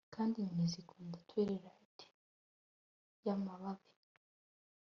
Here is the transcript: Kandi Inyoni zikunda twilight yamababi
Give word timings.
Kandi 0.15 0.35
Inyoni 0.39 0.65
zikunda 0.73 1.17
twilight 1.29 1.97
yamababi 3.25 3.89